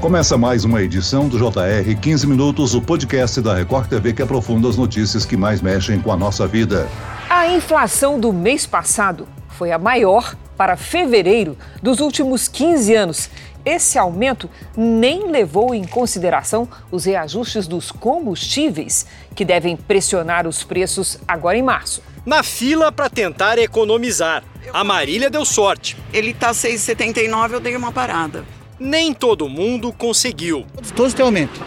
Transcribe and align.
Começa 0.00 0.38
mais 0.38 0.64
uma 0.64 0.80
edição 0.80 1.28
do 1.28 1.36
JR 1.36 2.00
15 2.00 2.24
Minutos, 2.24 2.72
o 2.72 2.80
podcast 2.80 3.40
da 3.40 3.52
Record 3.52 3.88
TV 3.88 4.12
que 4.12 4.22
aprofunda 4.22 4.68
as 4.68 4.76
notícias 4.76 5.26
que 5.26 5.36
mais 5.36 5.60
mexem 5.60 6.00
com 6.00 6.12
a 6.12 6.16
nossa 6.16 6.46
vida. 6.46 6.88
A 7.28 7.48
inflação 7.48 8.18
do 8.18 8.32
mês 8.32 8.64
passado 8.64 9.26
foi 9.48 9.72
a 9.72 9.78
maior 9.78 10.36
para 10.56 10.76
fevereiro 10.76 11.58
dos 11.82 11.98
últimos 11.98 12.46
15 12.46 12.94
anos. 12.94 13.30
Esse 13.64 13.98
aumento 13.98 14.48
nem 14.76 15.32
levou 15.32 15.74
em 15.74 15.84
consideração 15.84 16.68
os 16.92 17.04
reajustes 17.04 17.66
dos 17.66 17.90
combustíveis, 17.90 19.04
que 19.34 19.44
devem 19.44 19.76
pressionar 19.76 20.46
os 20.46 20.62
preços 20.62 21.18
agora 21.26 21.58
em 21.58 21.62
março. 21.62 22.04
Na 22.24 22.44
fila 22.44 22.92
para 22.92 23.10
tentar 23.10 23.58
economizar, 23.58 24.44
a 24.72 24.84
Marília 24.84 25.28
deu 25.28 25.44
sorte. 25.44 25.96
Ele 26.12 26.32
tá 26.32 26.52
6,79, 26.52 27.54
eu 27.54 27.60
dei 27.60 27.74
uma 27.74 27.90
parada. 27.90 28.44
Nem 28.78 29.12
todo 29.12 29.48
mundo 29.48 29.92
conseguiu. 29.92 30.64
Todos 30.94 31.14
têm 31.14 31.24
aumento. 31.24 31.60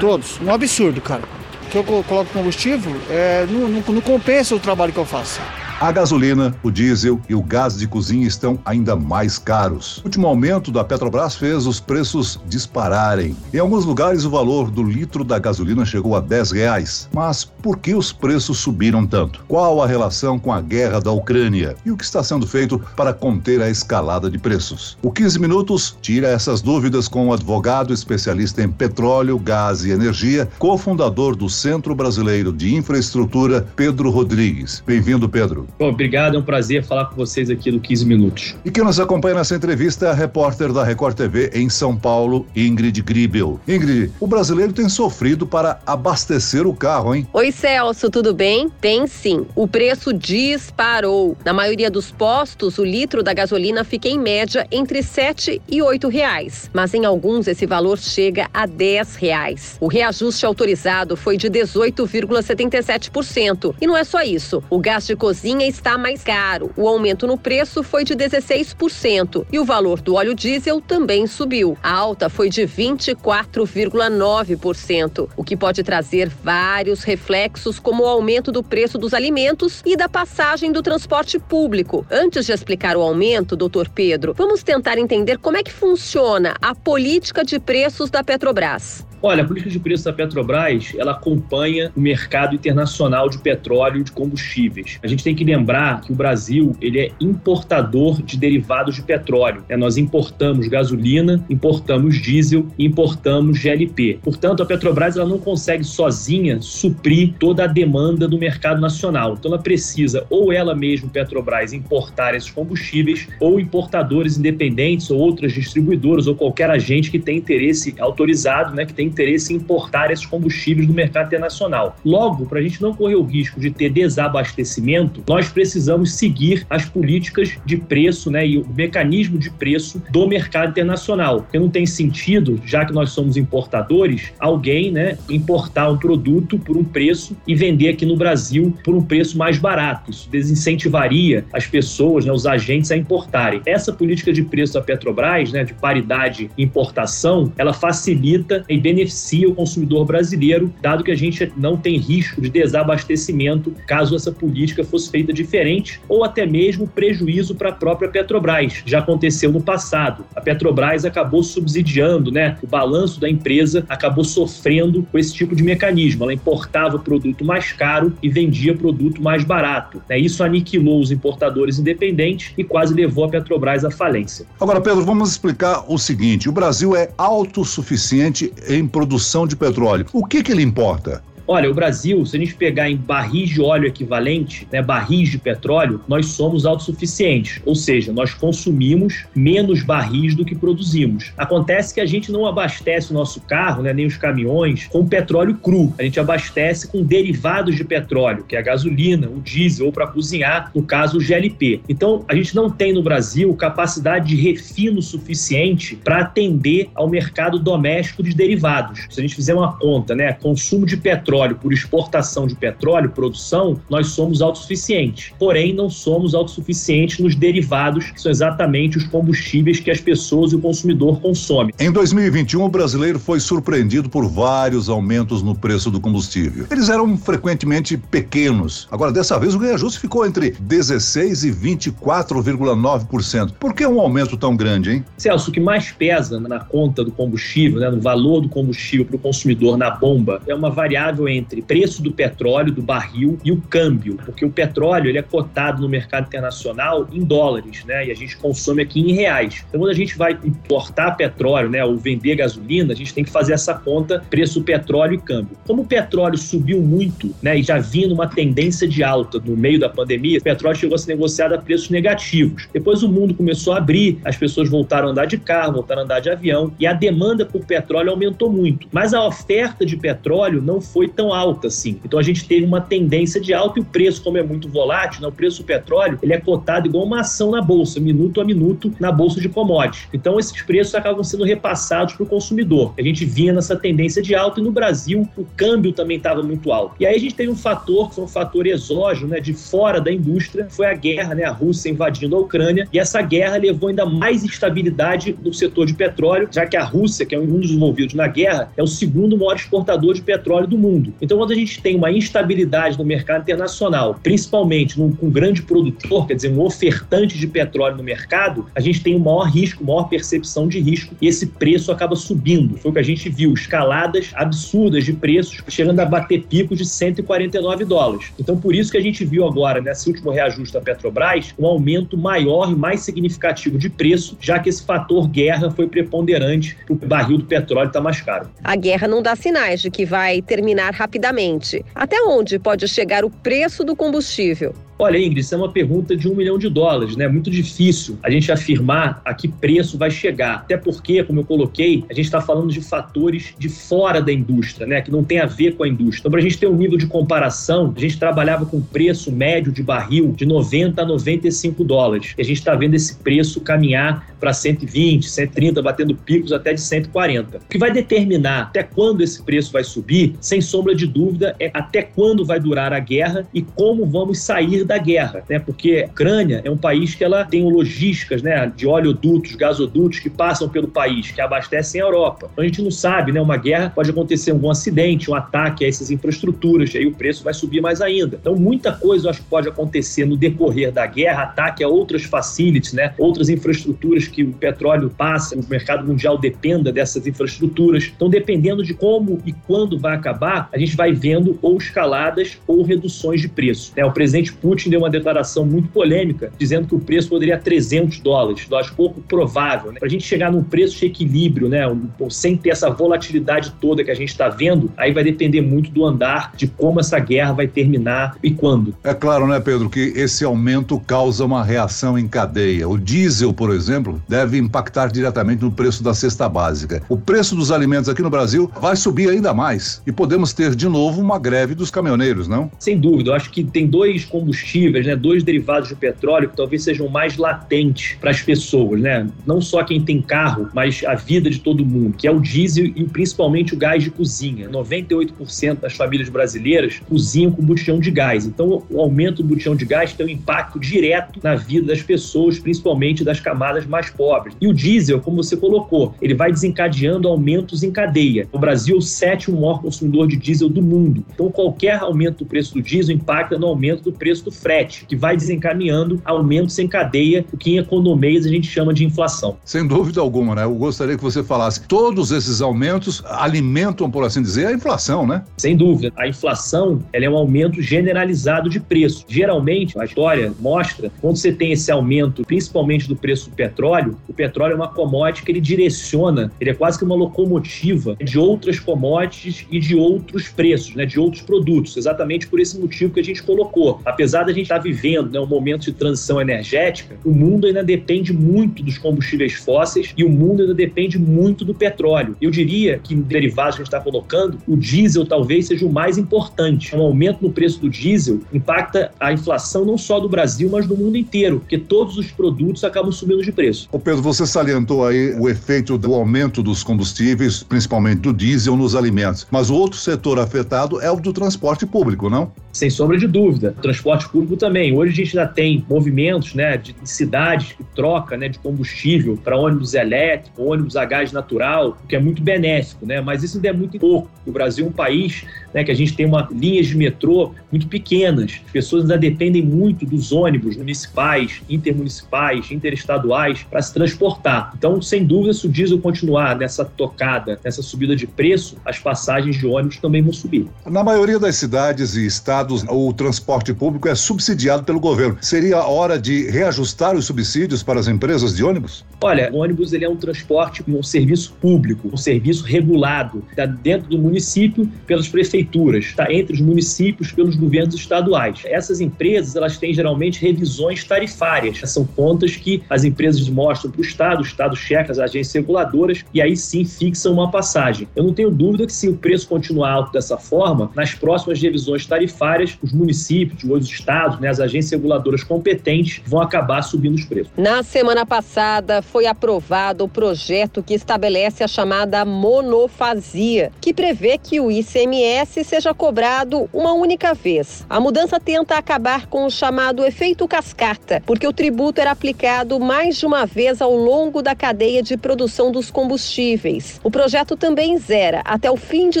Todos. 0.00 0.40
Um 0.40 0.52
absurdo, 0.52 1.00
cara. 1.00 1.22
O 1.66 1.70
que 1.70 1.76
eu 1.76 1.84
coloco 1.84 2.32
combustível 2.32 2.94
é, 3.10 3.46
não, 3.48 3.68
não, 3.68 3.82
não 3.94 4.00
compensa 4.00 4.54
o 4.54 4.60
trabalho 4.60 4.92
que 4.92 4.98
eu 4.98 5.04
faço. 5.04 5.40
A 5.80 5.92
gasolina, 5.92 6.52
o 6.64 6.72
diesel 6.72 7.20
e 7.28 7.36
o 7.36 7.42
gás 7.42 7.78
de 7.78 7.86
cozinha 7.86 8.26
estão 8.26 8.58
ainda 8.64 8.96
mais 8.96 9.38
caros. 9.38 9.98
O 9.98 10.06
último 10.06 10.26
aumento 10.26 10.72
da 10.72 10.82
Petrobras 10.82 11.36
fez 11.36 11.68
os 11.68 11.78
preços 11.78 12.40
dispararem. 12.48 13.36
Em 13.54 13.58
alguns 13.58 13.84
lugares, 13.84 14.24
o 14.24 14.30
valor 14.30 14.72
do 14.72 14.82
litro 14.82 15.22
da 15.22 15.38
gasolina 15.38 15.84
chegou 15.84 16.16
a 16.16 16.20
10 16.20 16.50
reais. 16.50 17.08
Mas 17.14 17.44
por 17.44 17.78
que 17.78 17.94
os 17.94 18.12
preços 18.12 18.58
subiram 18.58 19.06
tanto? 19.06 19.44
Qual 19.46 19.80
a 19.80 19.86
relação 19.86 20.36
com 20.36 20.52
a 20.52 20.60
guerra 20.60 21.00
da 21.00 21.12
Ucrânia? 21.12 21.76
E 21.86 21.92
o 21.92 21.96
que 21.96 22.02
está 22.02 22.24
sendo 22.24 22.44
feito 22.44 22.80
para 22.96 23.14
conter 23.14 23.62
a 23.62 23.70
escalada 23.70 24.28
de 24.28 24.36
preços? 24.36 24.98
O 25.00 25.12
15 25.12 25.38
Minutos 25.38 25.96
tira 26.02 26.26
essas 26.26 26.60
dúvidas 26.60 27.06
com 27.06 27.28
o 27.28 27.32
advogado 27.32 27.94
especialista 27.94 28.64
em 28.64 28.68
petróleo, 28.68 29.38
gás 29.38 29.84
e 29.84 29.92
energia, 29.92 30.48
cofundador 30.58 31.36
do 31.36 31.48
Centro 31.48 31.94
Brasileiro 31.94 32.52
de 32.52 32.74
Infraestrutura, 32.74 33.64
Pedro 33.76 34.10
Rodrigues. 34.10 34.82
Bem-vindo, 34.84 35.28
Pedro. 35.28 35.67
Bom, 35.78 35.88
obrigado, 35.88 36.36
é 36.36 36.38
um 36.38 36.42
prazer 36.42 36.84
falar 36.84 37.06
com 37.06 37.16
vocês 37.16 37.50
aqui 37.50 37.70
no 37.70 37.80
15 37.80 38.06
Minutos. 38.06 38.54
E 38.64 38.70
quem 38.70 38.84
nos 38.84 39.00
acompanha 39.00 39.36
nessa 39.36 39.54
entrevista 39.54 40.06
é 40.06 40.10
a 40.10 40.14
repórter 40.14 40.72
da 40.72 40.84
Record 40.84 41.16
TV 41.16 41.50
em 41.54 41.68
São 41.68 41.96
Paulo, 41.96 42.46
Ingrid 42.54 43.00
Gribel. 43.02 43.60
Ingrid, 43.66 44.12
o 44.18 44.26
brasileiro 44.26 44.72
tem 44.72 44.88
sofrido 44.88 45.46
para 45.46 45.80
abastecer 45.86 46.66
o 46.66 46.74
carro, 46.74 47.14
hein? 47.14 47.28
Oi, 47.32 47.52
Celso, 47.52 48.10
tudo 48.10 48.34
bem? 48.34 48.68
Tem 48.80 49.06
sim. 49.06 49.46
O 49.54 49.68
preço 49.68 50.12
disparou. 50.12 51.36
Na 51.44 51.52
maioria 51.52 51.90
dos 51.90 52.10
postos, 52.10 52.78
o 52.78 52.84
litro 52.84 53.22
da 53.22 53.32
gasolina 53.32 53.84
fica 53.84 54.08
em 54.08 54.18
média 54.18 54.66
entre 54.70 55.02
7 55.02 55.60
e 55.68 55.82
8 55.82 56.08
reais. 56.08 56.70
Mas 56.72 56.94
em 56.94 57.04
alguns 57.04 57.46
esse 57.46 57.66
valor 57.66 57.98
chega 57.98 58.48
a 58.52 58.66
10 58.66 59.16
reais. 59.16 59.76
O 59.80 59.88
reajuste 59.88 60.44
autorizado 60.44 61.16
foi 61.16 61.36
de 61.36 61.48
18,77%. 61.50 63.74
E 63.80 63.86
não 63.86 63.96
é 63.96 64.04
só 64.04 64.22
isso. 64.22 64.62
O 64.68 64.78
gás 64.78 65.06
de 65.06 65.16
cozinha 65.16 65.57
está 65.66 65.98
mais 65.98 66.22
caro. 66.22 66.70
O 66.76 66.86
aumento 66.86 67.26
no 67.26 67.36
preço 67.36 67.82
foi 67.82 68.04
de 68.04 68.14
16% 68.14 69.44
e 69.50 69.58
o 69.58 69.64
valor 69.64 70.00
do 70.00 70.14
óleo 70.14 70.32
diesel 70.34 70.80
também 70.80 71.26
subiu. 71.26 71.76
A 71.82 71.92
alta 71.92 72.28
foi 72.28 72.48
de 72.48 72.62
24,9%, 72.62 75.28
o 75.36 75.42
que 75.42 75.56
pode 75.56 75.82
trazer 75.82 76.28
vários 76.28 77.02
reflexos, 77.02 77.80
como 77.80 78.04
o 78.04 78.06
aumento 78.06 78.52
do 78.52 78.62
preço 78.62 78.98
dos 78.98 79.14
alimentos 79.14 79.82
e 79.84 79.96
da 79.96 80.08
passagem 80.08 80.70
do 80.70 80.80
transporte 80.82 81.36
público. 81.38 82.06
Antes 82.10 82.44
de 82.46 82.52
explicar 82.52 82.96
o 82.96 83.02
aumento, 83.02 83.56
doutor 83.56 83.88
Pedro, 83.88 84.34
vamos 84.34 84.62
tentar 84.62 84.98
entender 84.98 85.38
como 85.38 85.56
é 85.56 85.62
que 85.62 85.72
funciona 85.72 86.54
a 86.60 86.74
política 86.74 87.42
de 87.44 87.58
preços 87.58 88.10
da 88.10 88.22
Petrobras. 88.22 89.07
Olha, 89.20 89.42
a 89.42 89.46
política 89.46 89.70
de 89.70 89.80
preços 89.80 90.04
da 90.04 90.12
Petrobras, 90.12 90.92
ela 90.96 91.12
acompanha 91.12 91.90
o 91.96 92.00
mercado 92.00 92.54
internacional 92.54 93.28
de 93.28 93.38
petróleo 93.38 94.00
e 94.00 94.04
de 94.04 94.12
combustíveis. 94.12 94.98
A 95.02 95.08
gente 95.08 95.24
tem 95.24 95.34
que 95.34 95.42
lembrar 95.42 96.02
que 96.02 96.12
o 96.12 96.14
Brasil, 96.14 96.76
ele 96.80 97.00
é 97.00 97.10
importador 97.20 98.22
de 98.22 98.36
derivados 98.36 98.94
de 98.94 99.02
petróleo. 99.02 99.64
É, 99.68 99.76
nós 99.76 99.96
importamos 99.96 100.68
gasolina, 100.68 101.44
importamos 101.50 102.20
diesel 102.20 102.66
importamos 102.78 103.58
GLP. 103.58 104.20
Portanto, 104.22 104.62
a 104.62 104.66
Petrobras 104.66 105.16
ela 105.16 105.28
não 105.28 105.38
consegue 105.38 105.82
sozinha 105.82 106.60
suprir 106.60 107.34
toda 107.38 107.64
a 107.64 107.66
demanda 107.66 108.28
do 108.28 108.38
mercado 108.38 108.80
nacional. 108.80 109.34
Então, 109.34 109.52
ela 109.52 109.60
precisa 109.60 110.24
ou 110.30 110.52
ela 110.52 110.74
mesma, 110.74 111.08
Petrobras, 111.08 111.72
importar 111.72 112.34
esses 112.34 112.50
combustíveis 112.50 113.28
ou 113.40 113.58
importadores 113.58 114.38
independentes 114.38 115.10
ou 115.10 115.18
outras 115.18 115.52
distribuidoras 115.52 116.26
ou 116.28 116.36
qualquer 116.36 116.70
agente 116.70 117.10
que 117.10 117.18
tenha 117.18 117.38
interesse 117.38 117.94
autorizado, 117.98 118.74
né, 118.74 118.86
que 118.86 118.94
tem 118.94 119.07
interesse 119.08 119.52
em 119.52 119.56
importar 119.56 120.10
esses 120.10 120.26
combustíveis 120.26 120.86
do 120.86 120.94
mercado 120.94 121.26
internacional. 121.26 121.96
Logo, 122.04 122.46
para 122.46 122.58
a 122.58 122.62
gente 122.62 122.80
não 122.80 122.94
correr 122.94 123.16
o 123.16 123.22
risco 123.22 123.60
de 123.60 123.70
ter 123.70 123.90
desabastecimento, 123.90 125.22
nós 125.28 125.48
precisamos 125.48 126.14
seguir 126.14 126.66
as 126.70 126.84
políticas 126.84 127.56
de 127.64 127.76
preço 127.76 128.30
né, 128.30 128.46
e 128.46 128.58
o 128.58 128.66
mecanismo 128.74 129.38
de 129.38 129.50
preço 129.50 130.02
do 130.10 130.26
mercado 130.26 130.70
internacional. 130.70 131.42
Porque 131.42 131.58
não 131.58 131.68
tem 131.68 131.86
sentido, 131.86 132.60
já 132.64 132.84
que 132.84 132.92
nós 132.92 133.10
somos 133.10 133.36
importadores, 133.36 134.32
alguém 134.38 134.90
né, 134.90 135.18
importar 135.28 135.90
um 135.90 135.96
produto 135.96 136.58
por 136.58 136.76
um 136.76 136.84
preço 136.84 137.36
e 137.46 137.54
vender 137.54 137.88
aqui 137.88 138.06
no 138.06 138.16
Brasil 138.16 138.74
por 138.84 138.94
um 138.94 139.02
preço 139.02 139.36
mais 139.36 139.58
barato. 139.58 140.10
Isso 140.10 140.28
desincentivaria 140.30 141.44
as 141.52 141.66
pessoas, 141.66 142.24
né, 142.24 142.32
os 142.32 142.46
agentes 142.46 142.90
a 142.90 142.96
importarem. 142.96 143.60
Essa 143.66 143.92
política 143.92 144.32
de 144.32 144.42
preço 144.42 144.74
da 144.74 144.82
Petrobras, 144.82 145.52
né, 145.52 145.64
de 145.64 145.74
paridade 145.74 146.50
importação, 146.56 147.52
ela 147.56 147.72
facilita 147.72 148.64
e 148.68 148.78
beneficia 148.78 148.97
beneficia 148.98 149.48
o 149.48 149.54
consumidor 149.54 150.04
brasileiro, 150.04 150.72
dado 150.82 151.04
que 151.04 151.10
a 151.12 151.16
gente 151.16 151.52
não 151.56 151.76
tem 151.76 151.96
risco 151.96 152.40
de 152.40 152.48
desabastecimento 152.48 153.72
caso 153.86 154.16
essa 154.16 154.32
política 154.32 154.82
fosse 154.82 155.10
feita 155.10 155.32
diferente 155.32 156.00
ou 156.08 156.24
até 156.24 156.44
mesmo 156.44 156.88
prejuízo 156.88 157.54
para 157.54 157.68
a 157.68 157.72
própria 157.72 158.08
Petrobras. 158.08 158.82
Já 158.84 158.98
aconteceu 158.98 159.52
no 159.52 159.62
passado. 159.62 160.24
A 160.34 160.40
Petrobras 160.40 161.04
acabou 161.04 161.42
subsidiando, 161.42 162.32
né? 162.32 162.56
O 162.62 162.66
balanço 162.66 163.20
da 163.20 163.28
empresa 163.30 163.84
acabou 163.88 164.24
sofrendo 164.24 165.06
com 165.10 165.18
esse 165.18 165.32
tipo 165.32 165.54
de 165.54 165.62
mecanismo. 165.62 166.24
Ela 166.24 166.34
importava 166.34 166.98
produto 166.98 167.44
mais 167.44 167.72
caro 167.72 168.12
e 168.22 168.28
vendia 168.28 168.74
produto 168.74 169.22
mais 169.22 169.44
barato. 169.44 170.02
Né? 170.08 170.18
Isso 170.18 170.42
aniquilou 170.42 171.00
os 171.00 171.12
importadores 171.12 171.78
independentes 171.78 172.52
e 172.58 172.64
quase 172.64 172.94
levou 172.94 173.24
a 173.24 173.28
Petrobras 173.28 173.84
à 173.84 173.90
falência. 173.90 174.46
Agora, 174.60 174.80
Pedro, 174.80 175.04
vamos 175.04 175.30
explicar 175.30 175.84
o 175.86 175.98
seguinte: 175.98 176.48
o 176.48 176.52
Brasil 176.52 176.96
é 176.96 177.10
autossuficiente 177.16 178.52
em 178.68 178.87
produção 178.88 179.46
de 179.46 179.56
petróleo. 179.56 180.06
O 180.12 180.26
que, 180.26 180.42
que 180.42 180.52
ele 180.52 180.62
importa? 180.62 181.22
Olha, 181.50 181.70
o 181.70 181.72
Brasil, 181.72 182.26
se 182.26 182.36
a 182.36 182.38
gente 182.38 182.54
pegar 182.54 182.90
em 182.90 182.96
barris 182.96 183.48
de 183.48 183.62
óleo 183.62 183.86
equivalente, 183.86 184.68
né, 184.70 184.82
barris 184.82 185.30
de 185.30 185.38
petróleo, 185.38 185.98
nós 186.06 186.26
somos 186.26 186.66
autossuficientes, 186.66 187.62
ou 187.64 187.74
seja, 187.74 188.12
nós 188.12 188.34
consumimos 188.34 189.24
menos 189.34 189.82
barris 189.82 190.34
do 190.34 190.44
que 190.44 190.54
produzimos. 190.54 191.32
Acontece 191.38 191.94
que 191.94 192.02
a 192.02 192.06
gente 192.06 192.30
não 192.30 192.44
abastece 192.44 193.12
o 193.12 193.14
nosso 193.14 193.40
carro, 193.40 193.82
né, 193.82 193.94
nem 193.94 194.04
os 194.04 194.18
caminhões, 194.18 194.88
com 194.88 195.08
petróleo 195.08 195.54
cru. 195.54 195.94
A 195.98 196.02
gente 196.02 196.20
abastece 196.20 196.86
com 196.86 197.02
derivados 197.02 197.76
de 197.76 197.82
petróleo, 197.82 198.44
que 198.46 198.54
é 198.54 198.58
a 198.58 198.62
gasolina, 198.62 199.26
o 199.26 199.40
diesel, 199.40 199.86
ou 199.86 199.92
para 199.92 200.06
cozinhar, 200.06 200.70
no 200.74 200.82
caso, 200.82 201.16
o 201.16 201.20
GLP. 201.20 201.80
Então, 201.88 202.26
a 202.28 202.34
gente 202.34 202.54
não 202.54 202.68
tem 202.68 202.92
no 202.92 203.02
Brasil 203.02 203.54
capacidade 203.54 204.28
de 204.28 204.36
refino 204.36 205.00
suficiente 205.00 205.96
para 205.96 206.18
atender 206.18 206.90
ao 206.94 207.08
mercado 207.08 207.58
doméstico 207.58 208.22
de 208.22 208.34
derivados. 208.34 209.06
Se 209.08 209.18
a 209.18 209.22
gente 209.22 209.34
fizer 209.34 209.54
uma 209.54 209.78
conta, 209.78 210.14
né, 210.14 210.30
consumo 210.34 210.84
de 210.84 210.98
petróleo 210.98 211.37
petróleo 211.38 211.56
por 211.56 211.72
exportação 211.72 212.46
de 212.46 212.54
petróleo, 212.54 213.10
produção, 213.10 213.80
nós 213.88 214.08
somos 214.08 214.42
autossuficientes. 214.42 215.32
Porém, 215.38 215.72
não 215.72 215.88
somos 215.88 216.34
autossuficientes 216.34 217.20
nos 217.20 217.36
derivados, 217.36 218.10
que 218.10 218.20
são 218.20 218.30
exatamente 218.30 218.98
os 218.98 219.04
combustíveis 219.04 219.78
que 219.78 219.90
as 219.90 220.00
pessoas 220.00 220.52
e 220.52 220.56
o 220.56 220.60
consumidor 220.60 221.20
consomem. 221.20 221.72
Em 221.78 221.92
2021, 221.92 222.64
o 222.64 222.68
brasileiro 222.68 223.18
foi 223.18 223.38
surpreendido 223.38 224.08
por 224.08 224.28
vários 224.28 224.88
aumentos 224.88 225.42
no 225.42 225.54
preço 225.54 225.90
do 225.90 226.00
combustível. 226.00 226.66
Eles 226.70 226.88
eram 226.88 227.16
frequentemente 227.16 227.96
pequenos. 227.96 228.88
Agora, 228.90 229.12
dessa 229.12 229.38
vez, 229.38 229.54
o 229.54 229.58
reajuste 229.58 230.00
ficou 230.00 230.26
entre 230.26 230.52
16% 230.52 231.44
e 231.44 231.52
24,9%. 231.52 233.52
Por 233.58 233.74
que 233.74 233.86
um 233.86 234.00
aumento 234.00 234.36
tão 234.36 234.56
grande, 234.56 234.90
hein? 234.90 235.04
Celso, 235.16 235.50
o 235.50 235.52
que 235.52 235.60
mais 235.60 235.92
pesa 235.92 236.40
na 236.40 236.60
conta 236.60 237.04
do 237.04 237.12
combustível, 237.12 237.80
né, 237.80 237.90
no 237.90 238.00
valor 238.00 238.40
do 238.40 238.48
combustível 238.48 239.06
para 239.06 239.16
o 239.16 239.18
consumidor 239.18 239.76
na 239.76 239.90
bomba, 239.90 240.40
é 240.46 240.54
uma 240.54 240.70
variável 240.70 241.27
entre 241.28 241.62
preço 241.62 242.02
do 242.02 242.12
petróleo, 242.12 242.72
do 242.72 242.82
barril 242.82 243.38
e 243.44 243.52
o 243.52 243.60
câmbio, 243.60 244.16
porque 244.24 244.44
o 244.44 244.50
petróleo 244.50 245.08
ele 245.08 245.18
é 245.18 245.22
cotado 245.22 245.82
no 245.82 245.88
mercado 245.88 246.26
internacional 246.26 247.08
em 247.12 247.22
dólares, 247.22 247.84
né? 247.84 248.06
E 248.06 248.10
a 248.10 248.14
gente 248.14 248.36
consome 248.36 248.82
aqui 248.82 249.00
em 249.00 249.12
reais. 249.12 249.64
Então, 249.68 249.80
quando 249.80 249.90
a 249.90 249.94
gente 249.94 250.16
vai 250.16 250.38
importar 250.44 251.12
petróleo, 251.12 251.68
né, 251.68 251.84
ou 251.84 251.96
vender 251.96 252.36
gasolina, 252.36 252.92
a 252.92 252.96
gente 252.96 253.12
tem 253.12 253.24
que 253.24 253.30
fazer 253.30 253.52
essa 253.52 253.74
conta 253.74 254.22
preço 254.30 254.62
petróleo 254.62 255.14
e 255.14 255.18
câmbio. 255.18 255.56
Como 255.66 255.82
o 255.82 255.86
petróleo 255.86 256.38
subiu 256.38 256.80
muito, 256.80 257.34
né, 257.42 257.58
e 257.58 257.62
já 257.62 257.78
vinha 257.78 258.08
numa 258.08 258.26
tendência 258.26 258.86
de 258.86 259.02
alta 259.02 259.38
no 259.44 259.56
meio 259.56 259.78
da 259.78 259.88
pandemia, 259.88 260.38
o 260.38 260.42
petróleo 260.42 260.76
chegou 260.76 260.94
a 260.94 260.98
ser 260.98 261.14
negociado 261.14 261.54
a 261.54 261.58
preços 261.58 261.90
negativos. 261.90 262.68
Depois 262.72 263.02
o 263.02 263.08
mundo 263.08 263.34
começou 263.34 263.72
a 263.72 263.78
abrir, 263.78 264.18
as 264.24 264.36
pessoas 264.36 264.68
voltaram 264.68 265.08
a 265.08 265.10
andar 265.10 265.26
de 265.26 265.38
carro, 265.38 265.74
voltaram 265.74 266.02
a 266.02 266.04
andar 266.04 266.20
de 266.20 266.30
avião 266.30 266.72
e 266.78 266.86
a 266.86 266.92
demanda 266.92 267.44
por 267.44 267.64
petróleo 267.64 268.10
aumentou 268.10 268.50
muito. 268.50 268.86
Mas 268.92 269.14
a 269.14 269.24
oferta 269.24 269.84
de 269.84 269.96
petróleo 269.96 270.62
não 270.62 270.80
foi 270.80 271.08
tão 271.18 271.34
alta 271.34 271.66
assim. 271.66 271.98
Então 272.04 272.16
a 272.16 272.22
gente 272.22 272.46
teve 272.46 272.64
uma 272.64 272.80
tendência 272.80 273.40
de 273.40 273.52
alta 273.52 273.80
e 273.80 273.82
o 273.82 273.84
preço, 273.84 274.22
como 274.22 274.38
é 274.38 274.42
muito 274.42 274.68
volátil, 274.68 275.20
né, 275.20 275.26
o 275.26 275.32
preço 275.32 275.62
do 275.62 275.66
petróleo, 275.66 276.16
ele 276.22 276.32
é 276.32 276.38
cotado 276.38 276.86
igual 276.86 277.04
uma 277.04 277.20
ação 277.20 277.50
na 277.50 277.60
bolsa, 277.60 277.98
minuto 277.98 278.40
a 278.40 278.44
minuto 278.44 278.94
na 279.00 279.10
bolsa 279.10 279.40
de 279.40 279.48
commodities. 279.48 280.06
Então 280.12 280.38
esses 280.38 280.62
preços 280.62 280.94
acabam 280.94 281.24
sendo 281.24 281.42
repassados 281.42 282.14
para 282.14 282.22
o 282.22 282.26
consumidor. 282.26 282.94
A 282.96 283.02
gente 283.02 283.24
vinha 283.24 283.52
nessa 283.52 283.74
tendência 283.74 284.22
de 284.22 284.32
alta 284.36 284.60
e 284.60 284.62
no 284.62 284.70
Brasil 284.70 285.28
o 285.36 285.44
câmbio 285.56 285.92
também 285.92 286.18
estava 286.18 286.40
muito 286.40 286.70
alto. 286.70 286.94
E 287.00 287.06
aí 287.06 287.16
a 287.16 287.18
gente 287.18 287.34
teve 287.34 287.50
um 287.50 287.56
fator 287.56 288.10
que 288.10 288.14
foi 288.14 288.22
um 288.22 288.28
fator 288.28 288.64
exógeno, 288.68 289.26
né, 289.26 289.40
de 289.40 289.54
fora 289.54 290.00
da 290.00 290.12
indústria, 290.12 290.68
foi 290.70 290.86
a 290.86 290.94
guerra, 290.94 291.34
né, 291.34 291.42
a 291.42 291.50
Rússia 291.50 291.90
invadindo 291.90 292.36
a 292.36 292.38
Ucrânia, 292.38 292.86
e 292.92 292.98
essa 292.98 293.20
guerra 293.20 293.56
levou 293.56 293.88
ainda 293.88 294.06
mais 294.06 294.44
instabilidade 294.44 295.36
no 295.44 295.52
setor 295.52 295.84
de 295.84 295.94
petróleo, 295.94 296.48
já 296.52 296.64
que 296.64 296.76
a 296.76 296.84
Rússia, 296.84 297.26
que 297.26 297.34
é 297.34 297.40
um 297.40 297.58
dos 297.58 297.72
envolvidos 297.72 298.14
na 298.14 298.28
guerra, 298.28 298.70
é 298.76 298.82
o 298.84 298.86
segundo 298.86 299.36
maior 299.36 299.56
exportador 299.56 300.14
de 300.14 300.22
petróleo 300.22 300.68
do 300.68 300.78
mundo. 300.78 301.07
Então, 301.20 301.38
quando 301.38 301.52
a 301.52 301.54
gente 301.54 301.80
tem 301.80 301.96
uma 301.96 302.10
instabilidade 302.10 302.98
no 302.98 303.04
mercado 303.04 303.42
internacional, 303.42 304.18
principalmente 304.22 304.98
num, 304.98 305.16
um 305.22 305.30
grande 305.30 305.62
produtor, 305.62 306.26
quer 306.26 306.34
dizer, 306.34 306.50
um 306.50 306.60
ofertante 306.60 307.38
de 307.38 307.46
petróleo 307.46 307.96
no 307.96 308.02
mercado, 308.02 308.66
a 308.74 308.80
gente 308.80 309.02
tem 309.02 309.14
um 309.14 309.18
maior 309.18 309.44
risco, 309.44 309.84
maior 309.84 310.04
percepção 310.04 310.68
de 310.68 310.80
risco, 310.80 311.14
e 311.20 311.26
esse 311.26 311.46
preço 311.46 311.90
acaba 311.92 312.16
subindo. 312.16 312.76
Foi 312.78 312.90
o 312.90 312.94
que 312.94 313.00
a 313.00 313.04
gente 313.04 313.28
viu, 313.28 313.52
escaladas 313.52 314.30
absurdas 314.34 315.04
de 315.04 315.12
preços, 315.12 315.62
chegando 315.68 316.00
a 316.00 316.04
bater 316.04 316.44
picos 316.44 316.78
de 316.78 316.84
149 316.84 317.84
dólares. 317.84 318.32
Então, 318.38 318.56
por 318.56 318.74
isso 318.74 318.90
que 318.90 318.98
a 318.98 319.02
gente 319.02 319.24
viu 319.24 319.46
agora, 319.46 319.80
nesse 319.80 320.08
último 320.08 320.30
reajuste 320.30 320.74
da 320.74 320.80
Petrobras, 320.80 321.54
um 321.58 321.66
aumento 321.66 322.16
maior 322.16 322.70
e 322.70 322.74
mais 322.74 323.00
significativo 323.00 323.78
de 323.78 323.88
preço, 323.88 324.36
já 324.40 324.58
que 324.58 324.68
esse 324.68 324.84
fator 324.84 325.28
guerra 325.28 325.70
foi 325.70 325.86
preponderante 325.86 326.76
o 326.88 326.94
barril 326.94 327.38
do 327.38 327.44
petróleo 327.44 327.88
estar 327.88 328.00
tá 328.00 328.04
mais 328.04 328.20
caro. 328.20 328.48
A 328.62 328.76
guerra 328.76 329.08
não 329.08 329.22
dá 329.22 329.34
sinais 329.36 329.80
de 329.80 329.90
que 329.90 330.04
vai 330.04 330.42
terminar 330.42 330.87
rapidamente. 330.90 331.84
Até 331.94 332.22
onde 332.22 332.58
pode 332.58 332.86
chegar 332.88 333.24
o 333.24 333.30
preço 333.30 333.84
do 333.84 333.96
combustível? 333.96 334.74
Olha, 334.98 335.16
Ingrid, 335.16 335.40
isso 335.40 335.54
é 335.54 335.58
uma 335.58 335.70
pergunta 335.70 336.16
de 336.16 336.28
um 336.28 336.34
milhão 336.34 336.58
de 336.58 336.68
dólares, 336.68 337.14
né? 337.14 337.28
Muito 337.28 337.50
difícil 337.50 338.18
a 338.20 338.28
gente 338.30 338.50
afirmar 338.50 339.22
a 339.24 339.32
que 339.32 339.46
preço 339.46 339.96
vai 339.96 340.10
chegar. 340.10 340.56
Até 340.56 340.76
porque, 340.76 341.22
como 341.22 341.40
eu 341.40 341.44
coloquei, 341.44 342.04
a 342.10 342.14
gente 342.14 342.24
está 342.24 342.40
falando 342.40 342.72
de 342.72 342.80
fatores 342.80 343.54
de 343.56 343.68
fora 343.68 344.20
da 344.20 344.32
indústria, 344.32 344.86
né? 344.86 345.00
Que 345.00 345.10
não 345.10 345.22
tem 345.22 345.38
a 345.38 345.46
ver 345.46 345.76
com 345.76 345.84
a 345.84 345.88
indústria. 345.88 346.20
Então, 346.20 346.30
para 346.32 346.40
a 346.40 346.42
gente 346.42 346.58
ter 346.58 346.66
um 346.66 346.76
nível 346.76 346.98
de 346.98 347.06
comparação, 347.06 347.94
a 347.96 348.00
gente 348.00 348.18
trabalhava 348.18 348.66
com 348.66 348.80
preço 348.80 349.30
médio 349.30 349.70
de 349.70 349.84
barril 349.84 350.32
de 350.32 350.44
90 350.44 351.00
a 351.00 351.06
95 351.06 351.84
dólares. 351.84 352.34
E 352.36 352.42
a 352.42 352.44
gente 352.44 352.58
está 352.58 352.74
vendo 352.74 352.94
esse 352.94 353.16
preço 353.18 353.60
caminhar 353.60 354.34
para 354.40 354.52
120, 354.52 355.28
130, 355.28 355.80
batendo 355.80 356.14
picos 356.14 356.52
até 356.52 356.72
de 356.72 356.80
140. 356.80 357.58
O 357.58 357.60
que 357.68 357.78
vai 357.78 357.92
determinar 357.92 358.62
até 358.62 358.82
quando 358.82 359.22
esse 359.22 359.42
preço 359.42 359.72
vai 359.72 359.84
subir, 359.84 360.34
sem 360.40 360.60
sombra 360.60 360.94
de 360.94 361.06
dúvida, 361.06 361.54
é 361.60 361.70
até 361.72 362.02
quando 362.02 362.44
vai 362.44 362.58
durar 362.58 362.92
a 362.92 362.98
guerra 362.98 363.46
e 363.54 363.62
como 363.62 364.04
vamos 364.04 364.40
sair 364.40 364.87
da 364.88 364.98
guerra, 364.98 365.44
né? 365.48 365.58
Porque 365.58 366.04
a 366.06 366.10
Ucrânia 366.10 366.62
é 366.64 366.70
um 366.70 366.76
país 366.76 367.14
que 367.14 367.22
ela 367.22 367.44
tem 367.44 367.70
logísticas, 367.70 368.42
né, 368.42 368.72
de 368.74 368.86
oleodutos, 368.86 369.54
gasodutos 369.54 370.18
que 370.18 370.30
passam 370.30 370.68
pelo 370.68 370.88
país, 370.88 371.30
que 371.30 371.40
abastecem 371.40 372.00
a 372.00 372.04
Europa. 372.04 372.48
Então 372.52 372.64
a 372.64 372.66
gente 372.66 372.82
não 372.82 372.90
sabe, 372.90 373.30
né, 373.30 373.40
uma 373.40 373.56
guerra 373.56 373.90
pode 373.94 374.10
acontecer 374.10 374.50
algum 374.50 374.70
acidente, 374.70 375.30
um 375.30 375.34
ataque 375.34 375.84
a 375.84 375.88
essas 375.88 376.10
infraestruturas, 376.10 376.94
e 376.94 376.98
aí 376.98 377.06
o 377.06 377.12
preço 377.12 377.44
vai 377.44 377.52
subir 377.52 377.80
mais 377.80 378.00
ainda. 378.00 378.38
Então 378.40 378.56
muita 378.56 378.92
coisa 378.92 379.26
eu 379.26 379.30
acho 379.30 379.42
que 379.42 379.48
pode 379.48 379.68
acontecer 379.68 380.24
no 380.24 380.36
decorrer 380.36 380.90
da 380.90 381.06
guerra, 381.06 381.42
ataque 381.42 381.84
a 381.84 381.88
outras 381.88 382.24
facilities, 382.24 382.94
né, 382.94 383.12
outras 383.18 383.48
infraestruturas 383.50 384.26
que 384.26 384.42
o 384.42 384.52
petróleo 384.52 385.10
passa, 385.10 385.54
o 385.54 385.64
mercado 385.68 386.06
mundial 386.06 386.38
dependa 386.38 386.90
dessas 386.90 387.26
infraestruturas. 387.26 388.10
Então 388.16 388.30
dependendo 388.30 388.82
de 388.82 388.94
como 388.94 389.40
e 389.44 389.52
quando 389.52 389.98
vai 389.98 390.16
acabar, 390.16 390.68
a 390.72 390.78
gente 390.78 390.96
vai 390.96 391.12
vendo 391.12 391.58
ou 391.60 391.76
escaladas 391.76 392.58
ou 392.66 392.82
reduções 392.82 393.40
de 393.40 393.48
preço. 393.48 393.92
Né? 393.96 394.04
O 394.04 394.12
presidente 394.12 394.52
Putin 394.52 394.77
Putin 394.78 394.90
deu 394.90 395.00
uma 395.00 395.10
declaração 395.10 395.66
muito 395.66 395.88
polêmica, 395.88 396.52
dizendo 396.56 396.86
que 396.86 396.94
o 396.94 397.00
preço 397.00 397.28
poderia 397.28 397.56
a 397.56 397.58
300 397.58 398.20
dólares. 398.20 398.66
Eu 398.70 398.78
acho 398.78 398.94
pouco 398.94 399.20
provável. 399.20 399.90
Né? 399.90 399.98
Para 399.98 400.06
a 400.06 400.10
gente 400.10 400.24
chegar 400.24 400.52
num 400.52 400.62
preço 400.62 400.96
de 400.98 401.06
equilíbrio, 401.06 401.68
né? 401.68 401.88
Um, 401.88 402.30
sem 402.30 402.56
ter 402.56 402.70
essa 402.70 402.88
volatilidade 402.88 403.74
toda 403.80 404.04
que 404.04 404.10
a 404.10 404.14
gente 404.14 404.28
está 404.28 404.48
vendo, 404.48 404.90
aí 404.96 405.12
vai 405.12 405.24
depender 405.24 405.60
muito 405.60 405.90
do 405.90 406.04
andar, 406.04 406.52
de 406.56 406.68
como 406.68 407.00
essa 407.00 407.18
guerra 407.18 407.52
vai 407.52 407.66
terminar 407.66 408.36
e 408.42 408.52
quando. 408.52 408.94
É 409.02 409.12
claro, 409.12 409.46
né, 409.48 409.58
Pedro, 409.58 409.90
que 409.90 410.12
esse 410.14 410.44
aumento 410.44 411.00
causa 411.00 411.44
uma 411.44 411.64
reação 411.64 412.18
em 412.18 412.28
cadeia. 412.28 412.88
O 412.88 412.96
diesel, 412.96 413.52
por 413.52 413.70
exemplo, 413.70 414.22
deve 414.28 414.58
impactar 414.58 415.08
diretamente 415.08 415.62
no 415.62 415.72
preço 415.72 416.04
da 416.04 416.14
cesta 416.14 416.48
básica. 416.48 417.02
O 417.08 417.16
preço 417.16 417.56
dos 417.56 417.72
alimentos 417.72 418.08
aqui 418.08 418.22
no 418.22 418.30
Brasil 418.30 418.70
vai 418.80 418.94
subir 418.94 419.28
ainda 419.28 419.52
mais 419.52 420.00
e 420.06 420.12
podemos 420.12 420.52
ter 420.52 420.74
de 420.74 420.88
novo 420.88 421.20
uma 421.20 421.38
greve 421.38 421.74
dos 421.74 421.90
caminhoneiros, 421.90 422.46
não? 422.46 422.70
Sem 422.78 422.98
dúvida. 422.98 423.30
Eu 423.30 423.34
acho 423.34 423.50
que 423.50 423.64
tem 423.64 423.86
dois 423.86 424.24
combustíveis 424.24 424.67
combustíveis, 424.68 425.06
né, 425.06 425.16
dois 425.16 425.42
derivados 425.42 425.88
de 425.88 425.94
petróleo 425.94 426.48
que 426.48 426.56
talvez 426.56 426.84
sejam 426.84 427.08
mais 427.08 427.36
latentes 427.36 428.16
para 428.20 428.30
as 428.30 428.42
pessoas, 428.42 429.00
né? 429.00 429.26
Não 429.46 429.60
só 429.60 429.82
quem 429.82 430.00
tem 430.00 430.20
carro, 430.20 430.68
mas 430.74 431.02
a 431.04 431.14
vida 431.14 431.48
de 431.48 431.60
todo 431.60 431.84
mundo, 431.84 432.16
que 432.16 432.26
é 432.26 432.30
o 432.30 432.40
diesel 432.40 432.86
e 432.86 433.04
principalmente 433.04 433.74
o 433.74 433.76
gás 433.76 434.02
de 434.02 434.10
cozinha. 434.10 434.68
98% 434.68 435.80
das 435.80 435.94
famílias 435.94 436.28
brasileiras 436.28 437.00
cozinham 437.08 437.50
com 437.50 437.62
botijão 437.62 437.98
de 437.98 438.10
gás. 438.10 438.46
Então, 438.46 438.82
o 438.90 439.00
aumento 439.00 439.42
do 439.42 439.48
botijão 439.48 439.74
de 439.74 439.84
gás 439.84 440.12
tem 440.12 440.26
um 440.26 440.28
impacto 440.28 440.78
direto 440.78 441.40
na 441.42 441.54
vida 441.54 441.86
das 441.86 442.02
pessoas, 442.02 442.58
principalmente 442.58 443.24
das 443.24 443.40
camadas 443.40 443.86
mais 443.86 444.10
pobres. 444.10 444.54
E 444.60 444.66
o 444.66 444.74
diesel, 444.74 445.20
como 445.20 445.42
você 445.42 445.56
colocou, 445.56 446.14
ele 446.20 446.34
vai 446.34 446.52
desencadeando 446.52 447.28
aumentos 447.28 447.82
em 447.82 447.90
cadeia. 447.90 448.48
O 448.52 448.58
Brasil 448.58 448.96
é 448.96 448.98
o 448.98 449.02
sétimo 449.02 449.60
maior 449.60 449.80
consumidor 449.80 450.26
de 450.26 450.36
diesel 450.36 450.68
do 450.68 450.82
mundo. 450.82 451.24
Então, 451.32 451.50
qualquer 451.50 451.98
aumento 452.00 452.38
do 452.38 452.46
preço 452.46 452.74
do 452.74 452.82
diesel 452.82 453.14
impacta 453.14 453.58
no 453.58 453.66
aumento 453.66 454.02
do 454.02 454.12
preço 454.12 454.44
do 454.44 454.50
frete, 454.58 455.04
que 455.06 455.16
vai 455.16 455.36
desencaminhando 455.36 456.20
aumentos 456.24 456.78
em 456.78 456.88
cadeia, 456.88 457.44
o 457.52 457.56
que 457.56 457.72
em 457.72 457.78
economias 457.78 458.46
a 458.46 458.48
gente 458.48 458.66
chama 458.66 458.92
de 458.92 459.04
inflação. 459.04 459.56
Sem 459.64 459.86
dúvida 459.86 460.20
alguma, 460.20 460.54
né? 460.54 460.64
Eu 460.64 460.74
gostaria 460.74 461.16
que 461.16 461.22
você 461.22 461.42
falasse. 461.42 461.86
Todos 461.86 462.30
esses 462.32 462.60
aumentos 462.60 463.22
alimentam, 463.26 464.10
por 464.10 464.24
assim 464.24 464.42
dizer, 464.42 464.66
a 464.66 464.72
inflação, 464.72 465.26
né? 465.26 465.44
Sem 465.56 465.76
dúvida. 465.76 466.12
A 466.16 466.26
inflação 466.26 467.00
ela 467.12 467.24
é 467.24 467.30
um 467.30 467.36
aumento 467.36 467.80
generalizado 467.80 468.68
de 468.68 468.80
preço. 468.80 469.24
Geralmente, 469.28 469.98
a 469.98 470.04
história 470.04 470.52
mostra, 470.60 471.10
quando 471.20 471.36
você 471.36 471.52
tem 471.52 471.72
esse 471.72 471.90
aumento, 471.90 472.42
principalmente 472.42 473.08
do 473.08 473.16
preço 473.16 473.50
do 473.50 473.56
petróleo, 473.56 474.16
o 474.28 474.32
petróleo 474.32 474.72
é 474.72 474.76
uma 474.76 474.88
commodity 474.88 475.44
que 475.44 475.52
ele 475.52 475.60
direciona, 475.60 476.50
ele 476.60 476.70
é 476.70 476.74
quase 476.74 476.98
que 476.98 477.04
uma 477.04 477.14
locomotiva 477.14 478.16
de 478.16 478.38
outras 478.38 478.78
commodities 478.78 479.66
e 479.70 479.78
de 479.78 479.94
outros 479.94 480.48
preços, 480.48 480.94
né? 480.94 481.06
De 481.06 481.18
outros 481.18 481.42
produtos, 481.42 481.96
exatamente 481.96 482.46
por 482.46 482.60
esse 482.60 482.78
motivo 482.78 483.12
que 483.12 483.20
a 483.20 483.24
gente 483.24 483.42
colocou. 483.42 484.00
Apesar 484.04 484.37
a 484.46 484.52
gente 484.52 484.62
está 484.62 484.78
vivendo 484.78 485.30
né, 485.30 485.40
um 485.40 485.46
momento 485.46 485.82
de 485.82 485.92
transição 485.92 486.40
energética, 486.40 487.16
o 487.24 487.32
mundo 487.32 487.66
ainda 487.66 487.82
depende 487.82 488.32
muito 488.32 488.82
dos 488.82 488.98
combustíveis 488.98 489.54
fósseis 489.54 490.12
e 490.16 490.24
o 490.24 490.28
mundo 490.28 490.62
ainda 490.62 490.74
depende 490.74 491.18
muito 491.18 491.64
do 491.64 491.74
petróleo. 491.74 492.36
Eu 492.40 492.50
diria 492.50 492.98
que, 492.98 493.14
em 493.14 493.20
derivados 493.20 493.76
que 493.76 493.82
a 493.82 493.84
gente 493.84 493.94
está 493.94 494.00
colocando, 494.00 494.58
o 494.66 494.76
diesel 494.76 495.26
talvez 495.26 495.66
seja 495.66 495.84
o 495.84 495.92
mais 495.92 496.18
importante. 496.18 496.94
Um 496.94 497.00
aumento 497.00 497.42
no 497.42 497.50
preço 497.50 497.80
do 497.80 497.88
diesel 497.88 498.40
impacta 498.52 499.10
a 499.18 499.32
inflação 499.32 499.84
não 499.84 499.98
só 499.98 500.20
do 500.20 500.28
Brasil, 500.28 500.68
mas 500.70 500.86
do 500.86 500.96
mundo 500.96 501.16
inteiro, 501.16 501.60
porque 501.60 501.78
todos 501.78 502.16
os 502.16 502.30
produtos 502.30 502.84
acabam 502.84 503.12
subindo 503.12 503.42
de 503.42 503.52
preço. 503.52 503.88
Ô 503.90 503.98
Pedro, 503.98 504.22
você 504.22 504.46
salientou 504.46 505.06
aí 505.06 505.34
o 505.38 505.48
efeito 505.48 505.96
do 505.98 506.14
aumento 506.14 506.62
dos 506.62 506.82
combustíveis, 506.82 507.62
principalmente 507.62 508.20
do 508.20 508.32
diesel, 508.32 508.76
nos 508.76 508.94
alimentos. 508.94 509.46
Mas 509.50 509.70
o 509.70 509.74
outro 509.74 509.98
setor 509.98 510.38
afetado 510.38 511.00
é 511.00 511.10
o 511.10 511.16
do 511.16 511.32
transporte 511.32 511.86
público, 511.86 512.28
não? 512.30 512.52
Sem 512.72 512.90
sombra 512.90 513.18
de 513.18 513.26
dúvida. 513.26 513.74
O 513.76 513.82
transporte 513.82 514.27
público 514.30 514.56
também. 514.56 514.96
Hoje 514.96 515.12
a 515.12 515.16
gente 515.16 515.32
já 515.32 515.46
tem 515.46 515.84
movimentos 515.88 516.54
né, 516.54 516.76
de 516.76 516.94
cidades 517.04 517.72
que 517.72 517.84
troca 517.94 518.36
né, 518.36 518.48
de 518.48 518.58
combustível 518.58 519.36
para 519.36 519.56
ônibus 519.56 519.94
elétrico, 519.94 520.62
ônibus 520.62 520.96
a 520.96 521.04
gás 521.04 521.32
natural, 521.32 521.96
o 522.02 522.06
que 522.06 522.16
é 522.16 522.20
muito 522.20 522.42
benéfico, 522.42 523.06
né? 523.06 523.20
mas 523.20 523.42
isso 523.42 523.56
ainda 523.56 523.68
é 523.68 523.72
muito 523.72 523.98
pouco. 523.98 524.30
O 524.46 524.52
Brasil 524.52 524.86
é 524.86 524.88
um 524.88 524.92
país 524.92 525.44
né, 525.74 525.84
que 525.84 525.90
a 525.90 525.94
gente 525.94 526.14
tem 526.14 526.26
uma 526.26 526.48
linhas 526.50 526.86
de 526.86 526.96
metrô 526.96 527.54
muito 527.70 527.86
pequenas. 527.88 528.60
As 528.66 528.72
pessoas 528.72 529.02
ainda 529.02 529.18
dependem 529.18 529.62
muito 529.62 530.06
dos 530.06 530.32
ônibus 530.32 530.76
municipais, 530.76 531.60
intermunicipais, 531.68 532.70
interestaduais 532.70 533.64
para 533.68 533.82
se 533.82 533.92
transportar. 533.92 534.72
Então, 534.76 535.00
sem 535.02 535.24
dúvida, 535.24 535.52
se 535.52 535.66
o 535.66 535.70
diesel 535.70 535.98
continuar 535.98 536.56
nessa 536.56 536.84
tocada, 536.84 537.58
nessa 537.64 537.82
subida 537.82 538.14
de 538.16 538.26
preço, 538.26 538.76
as 538.84 538.98
passagens 538.98 539.56
de 539.56 539.66
ônibus 539.66 539.98
também 539.98 540.22
vão 540.22 540.32
subir. 540.32 540.66
Na 540.86 541.04
maioria 541.04 541.38
das 541.38 541.56
cidades 541.56 542.16
e 542.16 542.26
estados, 542.26 542.84
o 542.88 543.12
transporte 543.12 543.72
público 543.74 544.08
é 544.08 544.14
subsidiado 544.18 544.84
pelo 544.84 545.00
governo. 545.00 545.38
Seria 545.40 545.84
hora 545.84 546.18
de 546.18 546.50
reajustar 546.50 547.16
os 547.16 547.26
subsídios 547.26 547.82
para 547.82 548.00
as 548.00 548.08
empresas 548.08 548.54
de 548.56 548.64
ônibus? 548.64 549.04
Olha, 549.20 549.50
o 549.52 549.58
ônibus 549.58 549.92
ele 549.92 550.04
é 550.04 550.08
um 550.08 550.16
transporte, 550.16 550.84
um 550.86 551.02
serviço 551.02 551.54
público, 551.60 552.08
um 552.12 552.16
serviço 552.16 552.64
regulado, 552.64 553.44
está 553.50 553.66
dentro 553.66 554.08
do 554.08 554.18
município 554.18 554.90
pelas 555.06 555.28
prefeituras, 555.28 556.04
está 556.04 556.32
entre 556.32 556.54
os 556.54 556.60
municípios 556.60 557.32
pelos 557.32 557.56
governos 557.56 557.94
estaduais. 557.94 558.62
Essas 558.64 559.00
empresas 559.00 559.56
elas 559.56 559.76
têm 559.76 559.92
geralmente 559.92 560.40
revisões 560.40 561.04
tarifárias, 561.04 561.80
são 561.90 562.04
contas 562.04 562.56
que 562.56 562.82
as 562.88 563.04
empresas 563.04 563.48
mostram 563.48 563.90
para 563.90 564.00
o 564.00 564.04
Estado, 564.04 564.40
o 564.40 564.44
Estado 564.44 564.76
checa 564.76 565.12
as 565.12 565.18
agências 565.18 565.54
reguladoras 565.54 566.24
e 566.32 566.40
aí 566.40 566.56
sim 566.56 566.84
fixam 566.84 567.32
uma 567.32 567.50
passagem. 567.50 568.08
Eu 568.14 568.24
não 568.24 568.32
tenho 568.32 568.50
dúvida 568.50 568.86
que 568.86 568.92
se 568.92 569.08
o 569.08 569.16
preço 569.16 569.48
continuar 569.48 569.92
alto 569.92 570.12
dessa 570.12 570.36
forma, 570.36 570.90
nas 570.94 571.14
próximas 571.14 571.60
revisões 571.60 572.06
tarifárias, 572.06 572.78
os 572.82 572.92
municípios, 572.92 573.64
os 573.64 573.86
estados, 573.86 574.07
né, 574.40 574.48
as 574.48 574.58
agências 574.58 574.92
reguladoras 574.92 575.44
competentes 575.44 576.22
vão 576.26 576.40
acabar 576.40 576.82
subindo 576.82 577.14
os 577.14 577.24
preços. 577.24 577.52
Na 577.56 577.82
semana 577.82 578.24
passada 578.24 579.02
foi 579.02 579.26
aprovado 579.26 580.04
o 580.04 580.08
projeto 580.08 580.82
que 580.82 580.94
estabelece 580.94 581.62
a 581.62 581.68
chamada 581.68 582.24
monofasia, 582.24 583.70
que 583.80 583.92
prevê 583.92 584.38
que 584.38 584.60
o 584.60 584.70
ICMS 584.70 585.62
seja 585.64 585.92
cobrado 585.92 586.68
uma 586.72 586.92
única 586.92 587.34
vez. 587.34 587.84
A 587.88 588.00
mudança 588.00 588.40
tenta 588.40 588.76
acabar 588.76 589.26
com 589.26 589.44
o 589.44 589.50
chamado 589.50 590.04
efeito 590.04 590.48
cascata, 590.48 591.22
porque 591.26 591.46
o 591.46 591.52
tributo 591.52 592.00
era 592.00 592.10
aplicado 592.10 592.80
mais 592.80 593.16
de 593.16 593.26
uma 593.26 593.44
vez 593.44 593.82
ao 593.82 593.94
longo 593.94 594.40
da 594.40 594.54
cadeia 594.54 595.02
de 595.02 595.16
produção 595.16 595.70
dos 595.70 595.90
combustíveis. 595.90 597.00
O 597.04 597.10
projeto 597.10 597.56
também 597.56 597.98
zera, 597.98 598.40
até 598.44 598.70
o 598.70 598.76
fim 598.76 599.10
de 599.10 599.20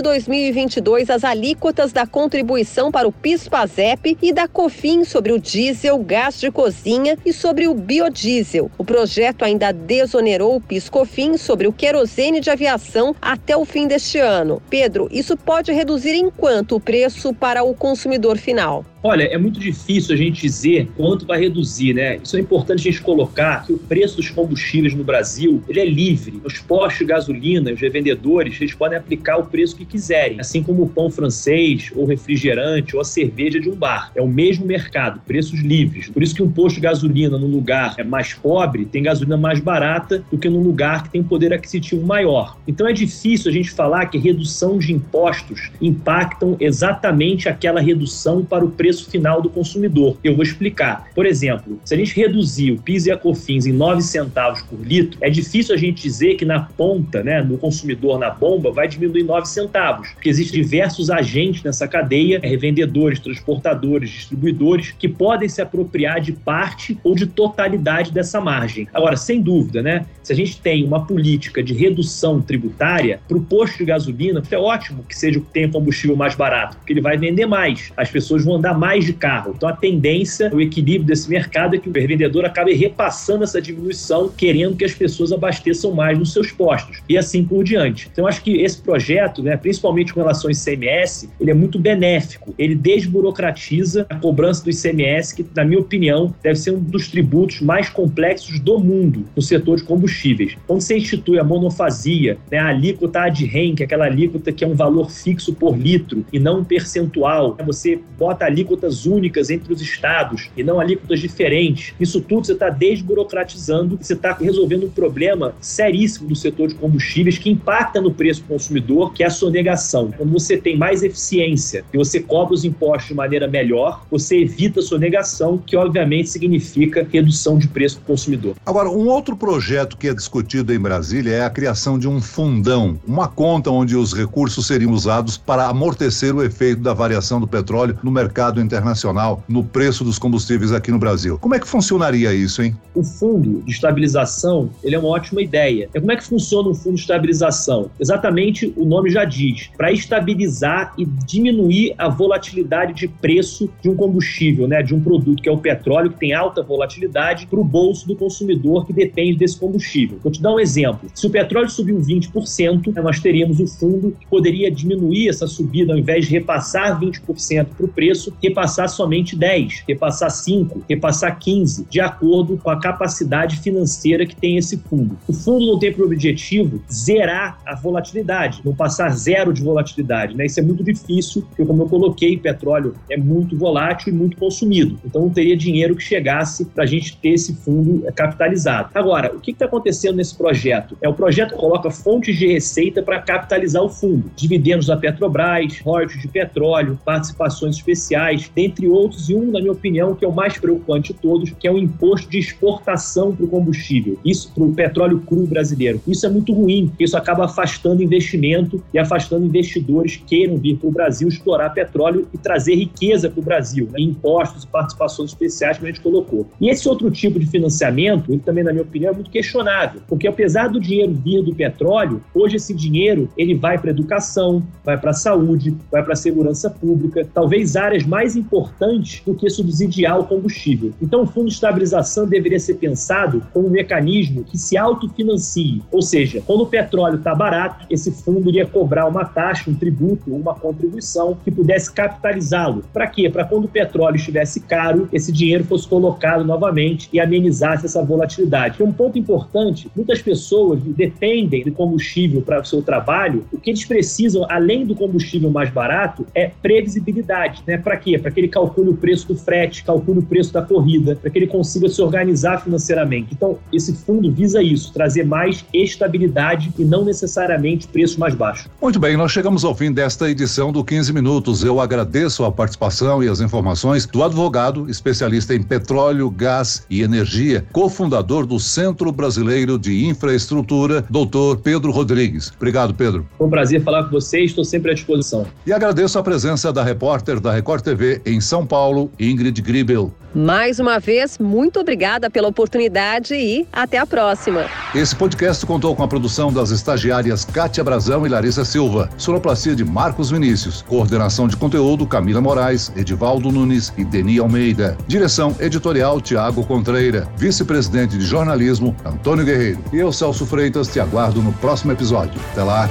2022, 0.00 1.10
as 1.10 1.24
alíquotas 1.24 1.92
da 1.92 2.06
contribuição 2.06 2.90
para 2.90 3.06
o 3.06 3.12
PIS-PASEP 3.12 4.16
e 4.22 4.32
da 4.32 4.48
COFIN 4.78 5.02
sobre 5.02 5.32
o 5.32 5.40
diesel, 5.40 5.98
gás 5.98 6.38
de 6.38 6.52
cozinha 6.52 7.18
e 7.26 7.32
sobre 7.32 7.66
o 7.66 7.74
biodiesel. 7.74 8.70
O 8.78 8.84
projeto 8.84 9.44
ainda 9.44 9.72
desonerou 9.72 10.54
o 10.54 10.60
PIS-COFIN 10.60 11.36
sobre 11.36 11.66
o 11.66 11.72
querosene 11.72 12.38
de 12.38 12.48
aviação 12.48 13.12
até 13.20 13.56
o 13.56 13.64
fim 13.64 13.88
deste 13.88 14.18
ano. 14.18 14.62
Pedro, 14.70 15.08
isso 15.10 15.36
pode 15.36 15.72
reduzir 15.72 16.14
em 16.14 16.30
quanto 16.30 16.76
o 16.76 16.80
preço 16.80 17.34
para 17.34 17.64
o 17.64 17.74
consumidor 17.74 18.38
final? 18.38 18.84
Olha, 19.00 19.22
é 19.24 19.38
muito 19.38 19.60
difícil 19.60 20.12
a 20.12 20.18
gente 20.18 20.40
dizer 20.40 20.88
quanto 20.96 21.24
vai 21.24 21.38
reduzir, 21.38 21.94
né? 21.94 22.18
Isso 22.22 22.36
é 22.36 22.40
importante 22.40 22.80
a 22.80 22.90
gente 22.90 23.00
colocar 23.00 23.64
que 23.64 23.72
o 23.72 23.78
preço 23.78 24.16
dos 24.16 24.28
combustíveis 24.28 24.92
no 24.92 25.04
Brasil, 25.04 25.62
ele 25.68 25.78
é 25.78 25.84
livre. 25.84 26.40
Os 26.44 26.58
postos 26.58 26.98
de 26.98 27.04
gasolina, 27.04 27.72
os 27.72 27.80
revendedores, 27.80 28.60
eles 28.60 28.74
podem 28.74 28.98
aplicar 28.98 29.36
o 29.36 29.44
preço 29.44 29.76
que 29.76 29.84
quiserem, 29.84 30.40
assim 30.40 30.64
como 30.64 30.82
o 30.82 30.88
pão 30.88 31.08
francês, 31.10 31.92
ou 31.94 32.06
refrigerante, 32.06 32.96
ou 32.96 33.00
a 33.00 33.04
cerveja 33.04 33.60
de 33.60 33.70
um 33.70 33.76
bar. 33.76 34.10
É 34.16 34.20
o 34.20 34.26
mesmo 34.26 34.66
mercado, 34.66 35.20
preços 35.24 35.60
livres. 35.60 36.08
Por 36.08 36.20
isso 36.20 36.34
que 36.34 36.42
um 36.42 36.50
posto 36.50 36.76
de 36.76 36.80
gasolina 36.80 37.38
num 37.38 37.46
lugar 37.46 37.94
é 37.98 38.04
mais 38.04 38.34
pobre 38.34 38.84
tem 38.84 39.02
gasolina 39.02 39.36
mais 39.36 39.60
barata 39.60 40.24
do 40.30 40.38
que 40.38 40.48
num 40.48 40.62
lugar 40.62 41.04
que 41.04 41.10
tem 41.10 41.22
poder 41.22 41.52
aquisitivo 41.52 42.04
maior. 42.04 42.58
Então 42.66 42.88
é 42.88 42.92
difícil 42.92 43.50
a 43.50 43.54
gente 43.54 43.70
falar 43.70 44.06
que 44.06 44.18
redução 44.18 44.78
de 44.78 44.92
impostos 44.92 45.70
impactam 45.80 46.56
exatamente 46.58 47.48
aquela 47.48 47.80
redução 47.80 48.44
para 48.44 48.64
o 48.64 48.70
preço 48.70 48.87
preço 48.88 49.10
final 49.10 49.42
do 49.42 49.50
consumidor. 49.50 50.16
Eu 50.24 50.34
vou 50.34 50.42
explicar. 50.42 51.10
Por 51.14 51.26
exemplo, 51.26 51.78
se 51.84 51.92
a 51.92 51.96
gente 51.96 52.16
reduzir 52.16 52.72
o 52.72 52.80
PIS 52.80 53.04
e 53.04 53.10
a 53.10 53.18
COFINS 53.18 53.66
em 53.66 53.72
9 53.72 54.00
centavos 54.00 54.62
por 54.62 54.80
litro, 54.80 55.18
é 55.20 55.28
difícil 55.28 55.74
a 55.74 55.78
gente 55.78 56.02
dizer 56.02 56.36
que 56.36 56.44
na 56.46 56.60
ponta, 56.60 57.22
né, 57.22 57.42
no 57.42 57.58
consumidor, 57.58 58.18
na 58.18 58.30
bomba, 58.30 58.72
vai 58.72 58.88
diminuir 58.88 59.24
9 59.24 59.46
centavos, 59.46 60.08
porque 60.12 60.30
existem 60.30 60.62
diversos 60.62 61.10
agentes 61.10 61.62
nessa 61.62 61.86
cadeia, 61.86 62.40
revendedores, 62.42 63.20
transportadores, 63.20 64.08
distribuidores, 64.08 64.94
que 64.98 65.06
podem 65.06 65.50
se 65.50 65.60
apropriar 65.60 66.22
de 66.22 66.32
parte 66.32 66.98
ou 67.04 67.14
de 67.14 67.26
totalidade 67.26 68.10
dessa 68.10 68.40
margem. 68.40 68.88
Agora, 68.94 69.18
sem 69.18 69.42
dúvida, 69.42 69.82
né, 69.82 70.06
se 70.22 70.32
a 70.32 70.36
gente 70.36 70.58
tem 70.62 70.82
uma 70.82 71.04
política 71.04 71.62
de 71.62 71.74
redução 71.74 72.40
tributária 72.40 73.20
para 73.28 73.36
o 73.36 73.42
posto 73.42 73.76
de 73.76 73.84
gasolina, 73.84 74.42
é 74.50 74.56
ótimo 74.56 75.04
que 75.06 75.16
seja 75.16 75.38
o 75.38 75.42
que 75.42 75.52
tenha 75.52 75.68
combustível 75.68 76.16
mais 76.16 76.34
barato, 76.34 76.78
porque 76.78 76.94
ele 76.94 77.02
vai 77.02 77.18
vender 77.18 77.44
mais, 77.44 77.92
as 77.94 78.10
pessoas 78.10 78.44
vão 78.44 78.54
andar 78.54 78.77
mais 78.78 79.04
de 79.04 79.12
carro. 79.12 79.52
Então 79.56 79.68
a 79.68 79.72
tendência, 79.72 80.50
o 80.54 80.60
equilíbrio 80.60 81.06
desse 81.06 81.28
mercado 81.28 81.74
é 81.74 81.78
que 81.78 81.88
o 81.88 81.92
revendedor 81.92 82.44
acabe 82.44 82.72
repassando 82.72 83.44
essa 83.44 83.60
diminuição, 83.60 84.28
querendo 84.28 84.76
que 84.76 84.84
as 84.84 84.94
pessoas 84.94 85.32
abasteçam 85.32 85.92
mais 85.92 86.18
nos 86.18 86.32
seus 86.32 86.52
postos 86.52 87.02
e 87.08 87.18
assim 87.18 87.44
por 87.44 87.64
diante. 87.64 88.08
Então 88.12 88.26
acho 88.26 88.42
que 88.42 88.62
esse 88.62 88.80
projeto, 88.80 89.42
né, 89.42 89.56
principalmente 89.56 90.14
com 90.14 90.20
relação 90.20 90.48
ao 90.48 90.52
ICMS, 90.52 91.28
ele 91.40 91.50
é 91.50 91.54
muito 91.54 91.78
benéfico. 91.78 92.54
Ele 92.58 92.74
desburocratiza 92.74 94.06
a 94.08 94.14
cobrança 94.14 94.64
do 94.64 94.70
ICMS, 94.70 95.34
que 95.34 95.44
na 95.54 95.64
minha 95.64 95.80
opinião 95.80 96.34
deve 96.42 96.56
ser 96.56 96.70
um 96.70 96.80
dos 96.80 97.08
tributos 97.08 97.60
mais 97.60 97.88
complexos 97.88 98.60
do 98.60 98.78
mundo 98.78 99.24
no 99.34 99.42
setor 99.42 99.76
de 99.76 99.84
combustíveis. 99.84 100.56
Quando 100.66 100.80
você 100.80 100.96
institui 100.96 101.38
a 101.38 101.44
monofasia, 101.44 102.38
né, 102.50 102.58
a 102.58 102.68
alíquota 102.68 103.22
ad 103.22 103.44
rem, 103.44 103.74
que 103.74 103.82
é 103.82 103.86
aquela 103.86 104.04
alíquota 104.04 104.52
que 104.52 104.64
é 104.64 104.66
um 104.66 104.74
valor 104.74 105.10
fixo 105.10 105.54
por 105.54 105.76
litro 105.76 106.24
e 106.32 106.38
não 106.38 106.60
um 106.60 106.64
percentual, 106.64 107.56
né, 107.58 107.64
você 107.64 108.00
bota 108.18 108.44
a 108.44 108.48
alíquotas 108.68 109.06
únicas 109.06 109.48
entre 109.50 109.72
os 109.72 109.80
estados 109.80 110.50
e 110.56 110.62
não 110.62 110.78
alíquotas 110.78 111.20
diferentes. 111.20 111.94
Isso 111.98 112.20
tudo 112.20 112.46
você 112.46 112.52
está 112.52 112.68
desburocratizando, 112.68 113.98
você 114.00 114.12
está 114.12 114.32
resolvendo 114.32 114.84
um 114.84 114.90
problema 114.90 115.54
seríssimo 115.60 116.28
do 116.28 116.36
setor 116.36 116.68
de 116.68 116.74
combustíveis 116.74 117.38
que 117.38 117.50
impacta 117.50 118.00
no 118.00 118.12
preço 118.12 118.42
do 118.42 118.48
consumidor, 118.48 119.12
que 119.12 119.22
é 119.22 119.26
a 119.26 119.30
sonegação. 119.30 120.12
Quando 120.16 120.32
você 120.32 120.56
tem 120.56 120.76
mais 120.76 121.02
eficiência 121.02 121.84
e 121.92 121.96
você 121.96 122.20
cobra 122.20 122.54
os 122.54 122.64
impostos 122.64 123.08
de 123.08 123.14
maneira 123.14 123.48
melhor, 123.48 124.04
você 124.10 124.42
evita 124.42 124.80
a 124.80 124.82
sonegação, 124.82 125.58
que 125.58 125.76
obviamente 125.76 126.28
significa 126.28 127.06
redução 127.10 127.58
de 127.58 127.68
preço 127.68 127.96
para 127.96 128.04
o 128.04 128.06
consumidor. 128.06 128.56
Agora, 128.66 128.90
um 128.90 129.08
outro 129.08 129.36
projeto 129.36 129.96
que 129.96 130.08
é 130.08 130.14
discutido 130.14 130.72
em 130.72 130.78
Brasília 130.78 131.32
é 131.32 131.44
a 131.44 131.50
criação 131.50 131.98
de 131.98 132.08
um 132.08 132.20
fundão, 132.20 132.98
uma 133.06 133.28
conta 133.28 133.70
onde 133.70 133.96
os 133.96 134.12
recursos 134.12 134.66
seriam 134.66 134.92
usados 134.92 135.36
para 135.36 135.66
amortecer 135.66 136.34
o 136.34 136.42
efeito 136.42 136.82
da 136.82 136.92
variação 136.92 137.40
do 137.40 137.46
petróleo 137.46 137.98
no 138.02 138.10
mercado 138.10 138.57
mercado 138.58 138.62
internacional 138.62 139.42
no 139.48 139.64
preço 139.64 140.04
dos 140.04 140.18
combustíveis 140.18 140.72
aqui 140.72 140.90
no 140.90 140.98
Brasil. 140.98 141.38
Como 141.38 141.54
é 141.54 141.58
que 141.58 141.66
funcionaria 141.66 142.32
isso, 142.34 142.62
hein? 142.62 142.76
O 142.94 143.02
fundo 143.02 143.62
de 143.62 143.70
estabilização, 143.70 144.70
ele 144.82 144.94
é 144.94 144.98
uma 144.98 145.08
ótima 145.08 145.40
ideia. 145.40 145.88
E 145.94 146.00
como 146.00 146.12
é 146.12 146.16
que 146.16 146.24
funciona 146.24 146.68
o 146.68 146.74
fundo 146.74 146.96
de 146.96 147.02
estabilização? 147.02 147.90
Exatamente 147.98 148.72
o 148.76 148.84
nome 148.84 149.10
já 149.10 149.24
diz, 149.24 149.70
para 149.76 149.92
estabilizar 149.92 150.92
e 150.98 151.04
diminuir 151.04 151.94
a 151.96 152.08
volatilidade 152.08 152.94
de 152.94 153.08
preço 153.08 153.68
de 153.82 153.88
um 153.88 153.94
combustível, 153.94 154.66
né, 154.66 154.82
de 154.82 154.94
um 154.94 155.00
produto 155.00 155.42
que 155.42 155.48
é 155.48 155.52
o 155.52 155.58
petróleo, 155.58 156.10
que 156.10 156.18
tem 156.18 156.32
alta 156.32 156.62
volatilidade, 156.62 157.46
para 157.46 157.60
o 157.60 157.64
bolso 157.64 158.06
do 158.06 158.16
consumidor 158.16 158.86
que 158.86 158.92
depende 158.92 159.38
desse 159.38 159.56
combustível. 159.56 160.18
Vou 160.22 160.32
te 160.32 160.42
dar 160.42 160.52
um 160.52 160.60
exemplo. 160.60 161.10
Se 161.14 161.26
o 161.26 161.30
petróleo 161.30 161.68
subiu 161.68 161.98
20%, 161.98 162.94
nós 163.02 163.20
teríamos 163.20 163.60
o 163.60 163.66
fundo 163.66 164.16
que 164.18 164.26
poderia 164.26 164.70
diminuir 164.70 165.28
essa 165.28 165.46
subida, 165.46 165.92
ao 165.92 165.98
invés 165.98 166.26
de 166.26 166.32
repassar 166.32 166.98
20% 167.00 167.66
para 167.76 167.86
o 167.86 167.88
preço, 167.88 168.32
repassar 168.48 168.88
somente 168.88 169.36
10, 169.36 169.84
repassar 169.86 170.30
5, 170.30 170.84
repassar 170.88 171.38
15, 171.38 171.86
de 171.88 172.00
acordo 172.00 172.56
com 172.56 172.70
a 172.70 172.80
capacidade 172.80 173.58
financeira 173.58 174.26
que 174.26 174.34
tem 174.34 174.56
esse 174.56 174.76
fundo. 174.76 175.16
O 175.28 175.32
fundo 175.32 175.66
não 175.66 175.78
tem 175.78 175.92
por 175.92 176.04
objetivo 176.04 176.82
zerar 176.90 177.58
a 177.66 177.74
volatilidade, 177.74 178.60
não 178.64 178.74
passar 178.74 179.10
zero 179.10 179.52
de 179.52 179.62
volatilidade, 179.62 180.36
né? 180.36 180.46
Isso 180.46 180.60
é 180.60 180.62
muito 180.62 180.82
difícil, 180.82 181.42
porque 181.42 181.64
como 181.64 181.82
eu 181.82 181.88
coloquei, 181.88 182.36
petróleo 182.38 182.94
é 183.10 183.16
muito 183.16 183.56
volátil 183.56 184.12
e 184.12 184.16
muito 184.16 184.36
consumido. 184.36 184.98
Então 185.04 185.22
não 185.22 185.30
teria 185.30 185.56
dinheiro 185.56 185.94
que 185.94 186.02
chegasse 186.02 186.64
para 186.64 186.84
a 186.84 186.86
gente 186.86 187.16
ter 187.18 187.30
esse 187.30 187.54
fundo 187.56 188.04
capitalizado. 188.14 188.90
Agora, 188.94 189.34
o 189.34 189.40
que 189.40 189.50
está 189.50 189.66
acontecendo 189.66 190.16
nesse 190.16 190.36
projeto? 190.36 190.96
É 191.02 191.08
o 191.08 191.14
projeto 191.14 191.54
coloca 191.54 191.90
fontes 191.90 192.36
de 192.36 192.46
receita 192.46 193.02
para 193.02 193.20
capitalizar 193.20 193.82
o 193.82 193.88
fundo, 193.88 194.30
dividendos 194.34 194.86
da 194.86 194.96
Petrobras, 194.96 195.80
royalties 195.80 196.22
de 196.22 196.28
petróleo, 196.28 196.98
participações 197.04 197.76
especiais 197.76 198.37
federais, 198.38 198.50
dentre 198.54 198.86
outros, 198.86 199.28
e 199.28 199.34
um, 199.34 199.50
na 199.50 199.60
minha 199.60 199.72
opinião, 199.72 200.14
que 200.14 200.24
é 200.24 200.28
o 200.28 200.32
mais 200.32 200.58
preocupante 200.58 201.12
de 201.12 201.18
todos, 201.18 201.50
que 201.50 201.66
é 201.66 201.72
o 201.72 201.78
imposto 201.78 202.30
de 202.30 202.38
exportação 202.38 203.34
para 203.34 203.44
o 203.44 203.48
combustível, 203.48 204.18
isso 204.24 204.52
para 204.54 204.64
o 204.64 204.74
petróleo 204.74 205.20
cru 205.20 205.46
brasileiro. 205.46 206.00
Isso 206.06 206.26
é 206.26 206.28
muito 206.28 206.52
ruim, 206.52 206.92
isso 206.98 207.16
acaba 207.16 207.46
afastando 207.46 208.02
investimento 208.02 208.82
e 208.92 208.98
afastando 208.98 209.44
investidores 209.44 210.16
que 210.16 210.24
queiram 210.24 210.56
vir 210.56 210.76
para 210.76 210.88
o 210.88 210.92
Brasil 210.92 211.28
explorar 211.28 211.70
petróleo 211.70 212.28
e 212.32 212.38
trazer 212.38 212.74
riqueza 212.74 213.30
para 213.30 213.40
o 213.40 213.42
Brasil, 213.42 213.88
né? 213.90 214.00
impostos 214.00 214.64
e 214.64 214.66
participações 214.66 215.30
especiais, 215.30 215.78
como 215.78 215.88
a 215.88 215.90
gente 215.90 216.02
colocou. 216.02 216.46
E 216.60 216.68
esse 216.68 216.88
outro 216.88 217.10
tipo 217.10 217.38
de 217.38 217.46
financiamento, 217.46 218.32
ele 218.32 218.40
também, 218.40 218.62
na 218.62 218.72
minha 218.72 218.82
opinião, 218.82 219.12
é 219.12 219.14
muito 219.14 219.30
questionável, 219.30 220.00
porque 220.06 220.28
apesar 220.28 220.68
do 220.68 220.80
dinheiro 220.80 221.14
vir 221.14 221.42
do 221.42 221.54
petróleo, 221.54 222.22
hoje 222.34 222.56
esse 222.56 222.74
dinheiro 222.74 223.28
ele 223.36 223.54
vai 223.54 223.78
para 223.78 223.90
educação, 223.90 224.62
vai 224.84 224.98
para 224.98 225.12
saúde, 225.12 225.74
vai 225.90 226.02
para 226.02 226.14
segurança 226.14 226.68
pública, 226.68 227.26
talvez 227.32 227.76
áreas 227.76 228.04
mais 228.04 228.27
importantes 228.36 229.22
do 229.24 229.34
que 229.34 229.48
subsidiar 229.48 230.18
o 230.18 230.24
combustível. 230.24 230.92
Então, 231.00 231.22
o 231.22 231.26
fundo 231.26 231.48
de 231.48 231.54
estabilização 231.54 232.26
deveria 232.26 232.58
ser 232.58 232.74
pensado 232.74 233.42
como 233.52 233.68
um 233.68 233.70
mecanismo 233.70 234.44
que 234.44 234.58
se 234.58 234.76
autofinancie, 234.76 235.82
ou 235.90 236.02
seja, 236.02 236.42
quando 236.46 236.62
o 236.62 236.66
petróleo 236.66 237.16
está 237.16 237.34
barato, 237.34 237.86
esse 237.90 238.10
fundo 238.10 238.48
iria 238.48 238.66
cobrar 238.66 239.06
uma 239.06 239.24
taxa, 239.24 239.70
um 239.70 239.74
tributo, 239.74 240.34
uma 240.34 240.54
contribuição 240.54 241.36
que 241.44 241.50
pudesse 241.50 241.92
capitalizá-lo. 241.92 242.84
Para 242.92 243.06
quê? 243.06 243.28
Para 243.28 243.44
quando 243.44 243.64
o 243.64 243.68
petróleo 243.68 244.16
estivesse 244.16 244.60
caro, 244.60 245.08
esse 245.12 245.32
dinheiro 245.32 245.64
fosse 245.64 245.86
colocado 245.86 246.44
novamente 246.44 247.08
e 247.12 247.20
amenizasse 247.20 247.86
essa 247.86 248.02
volatilidade. 248.02 248.80
É 248.80 248.84
um 248.84 248.92
ponto 248.92 249.18
importante, 249.18 249.90
muitas 249.94 250.20
pessoas 250.20 250.80
dependem 250.82 251.64
do 251.64 251.72
combustível 251.72 252.42
para 252.42 252.60
o 252.60 252.64
seu 252.64 252.82
trabalho, 252.82 253.44
o 253.52 253.58
que 253.58 253.70
eles 253.70 253.84
precisam, 253.84 254.46
além 254.48 254.84
do 254.84 254.94
combustível 254.94 255.50
mais 255.50 255.70
barato, 255.70 256.26
é 256.34 256.50
previsibilidade. 256.62 257.62
Né? 257.66 257.78
Para 257.78 257.96
quê? 258.08 258.18
Para 258.18 258.30
que 258.30 258.40
ele 258.40 258.48
calcule 258.48 258.90
o 258.90 258.94
preço 258.94 259.28
do 259.28 259.36
frete, 259.36 259.84
calcule 259.84 260.20
o 260.20 260.22
preço 260.22 260.52
da 260.52 260.62
corrida, 260.62 261.16
para 261.16 261.30
que 261.30 261.38
ele 261.38 261.46
consiga 261.46 261.88
se 261.88 262.00
organizar 262.00 262.62
financeiramente. 262.62 263.28
Então, 263.32 263.58
esse 263.72 263.92
fundo 263.92 264.30
visa 264.32 264.62
isso, 264.62 264.92
trazer 264.92 265.24
mais 265.24 265.64
estabilidade 265.72 266.72
e 266.78 266.84
não 266.84 267.04
necessariamente 267.04 267.86
preço 267.88 268.18
mais 268.18 268.34
baixo. 268.34 268.68
Muito 268.80 268.98
bem, 268.98 269.16
nós 269.16 269.32
chegamos 269.32 269.64
ao 269.64 269.74
fim 269.74 269.92
desta 269.92 270.30
edição 270.30 270.72
do 270.72 270.82
15 270.82 271.12
Minutos. 271.12 271.62
Eu 271.64 271.80
agradeço 271.80 272.44
a 272.44 272.52
participação 272.52 273.22
e 273.22 273.28
as 273.28 273.40
informações 273.40 274.06
do 274.06 274.22
advogado, 274.22 274.88
especialista 274.88 275.54
em 275.54 275.62
petróleo, 275.62 276.30
gás 276.30 276.86
e 276.88 277.02
energia, 277.02 277.64
cofundador 277.72 278.46
do 278.46 278.58
Centro 278.58 279.10
Brasileiro 279.12 279.78
de 279.78 280.06
Infraestrutura, 280.06 281.04
doutor 281.10 281.58
Pedro 281.58 281.90
Rodrigues. 281.90 282.52
Obrigado, 282.56 282.94
Pedro. 282.94 283.26
Foi 283.36 283.46
um 283.46 283.50
prazer 283.50 283.82
falar 283.82 284.04
com 284.04 284.10
vocês, 284.10 284.50
estou 284.50 284.64
sempre 284.64 284.92
à 284.92 284.94
disposição. 284.94 285.46
E 285.66 285.72
agradeço 285.72 286.18
a 286.18 286.22
presença 286.22 286.72
da 286.72 286.82
repórter 286.82 287.40
da 287.40 287.52
Record 287.52 287.82
TV 287.98 288.22
em 288.24 288.40
São 288.40 288.64
Paulo, 288.64 289.10
Ingrid 289.18 289.60
Gribel. 289.60 290.14
Mais 290.32 290.78
uma 290.78 291.00
vez, 291.00 291.36
muito 291.38 291.80
obrigada 291.80 292.30
pela 292.30 292.46
oportunidade 292.46 293.34
e 293.34 293.66
até 293.72 293.98
a 293.98 294.06
próxima. 294.06 294.66
Esse 294.94 295.16
podcast 295.16 295.66
contou 295.66 295.96
com 295.96 296.02
a 296.04 296.08
produção 296.08 296.52
das 296.52 296.70
estagiárias 296.70 297.44
Kátia 297.44 297.82
Brazão 297.82 298.24
e 298.24 298.28
Larissa 298.28 298.64
Silva, 298.64 299.10
sonoplastia 299.16 299.74
de 299.74 299.84
Marcos 299.84 300.30
Vinícius, 300.30 300.82
coordenação 300.82 301.48
de 301.48 301.56
conteúdo 301.56 302.06
Camila 302.06 302.40
Moraes, 302.40 302.92
Edivaldo 302.94 303.50
Nunes 303.50 303.92
e 303.96 304.04
Deni 304.04 304.38
Almeida, 304.38 304.96
direção 305.08 305.56
editorial 305.58 306.20
Tiago 306.20 306.64
Contreira, 306.64 307.26
vice-presidente 307.36 308.16
de 308.16 308.24
jornalismo 308.24 308.94
Antônio 309.04 309.44
Guerreiro. 309.44 309.82
E 309.92 309.96
eu, 309.96 310.12
Celso 310.12 310.46
Freitas, 310.46 310.88
te 310.88 311.00
aguardo 311.00 311.42
no 311.42 311.52
próximo 311.54 311.90
episódio. 311.90 312.40
Até 312.52 312.62
lá. 312.62 312.88